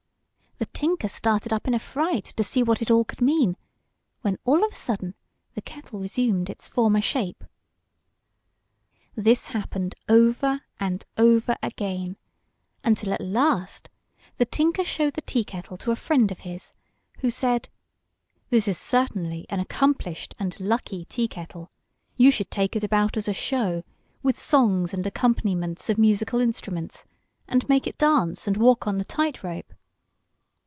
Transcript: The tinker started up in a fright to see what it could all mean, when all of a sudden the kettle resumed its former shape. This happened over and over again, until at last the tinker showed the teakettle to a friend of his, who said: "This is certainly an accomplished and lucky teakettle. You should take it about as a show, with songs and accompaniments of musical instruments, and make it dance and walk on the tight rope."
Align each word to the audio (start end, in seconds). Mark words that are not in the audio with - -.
The 0.71 0.79
tinker 0.87 1.07
started 1.09 1.51
up 1.51 1.67
in 1.67 1.73
a 1.73 1.79
fright 1.79 2.23
to 2.37 2.43
see 2.43 2.61
what 2.61 2.81
it 2.83 2.85
could 2.87 2.93
all 2.93 3.05
mean, 3.19 3.55
when 4.21 4.37
all 4.45 4.63
of 4.63 4.71
a 4.71 4.75
sudden 4.75 5.15
the 5.55 5.61
kettle 5.61 5.99
resumed 5.99 6.51
its 6.51 6.67
former 6.67 7.01
shape. 7.01 7.43
This 9.15 9.47
happened 9.47 9.95
over 10.07 10.61
and 10.79 11.03
over 11.17 11.55
again, 11.63 12.15
until 12.83 13.11
at 13.13 13.21
last 13.21 13.89
the 14.37 14.45
tinker 14.45 14.83
showed 14.83 15.13
the 15.15 15.21
teakettle 15.23 15.77
to 15.77 15.89
a 15.91 15.95
friend 15.95 16.31
of 16.31 16.39
his, 16.41 16.73
who 17.21 17.31
said: 17.31 17.69
"This 18.51 18.67
is 18.67 18.77
certainly 18.77 19.47
an 19.49 19.59
accomplished 19.59 20.35
and 20.37 20.59
lucky 20.59 21.05
teakettle. 21.05 21.71
You 22.17 22.29
should 22.29 22.51
take 22.51 22.75
it 22.75 22.83
about 22.83 23.17
as 23.17 23.27
a 23.27 23.33
show, 23.33 23.81
with 24.21 24.37
songs 24.37 24.93
and 24.93 25.07
accompaniments 25.07 25.89
of 25.89 25.97
musical 25.97 26.39
instruments, 26.39 27.03
and 27.47 27.67
make 27.67 27.87
it 27.87 27.97
dance 27.97 28.45
and 28.47 28.57
walk 28.57 28.85
on 28.87 28.99
the 28.99 29.05
tight 29.05 29.43
rope." 29.43 29.73